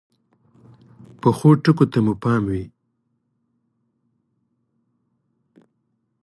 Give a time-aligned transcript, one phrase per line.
[1.21, 2.63] پخو ټکو ته پام وي